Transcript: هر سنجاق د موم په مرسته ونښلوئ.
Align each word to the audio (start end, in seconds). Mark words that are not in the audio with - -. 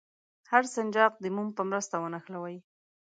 هر 0.51 0.63
سنجاق 0.75 1.13
د 1.19 1.25
موم 1.35 1.49
په 1.57 1.63
مرسته 1.69 1.95
ونښلوئ. 1.99 2.57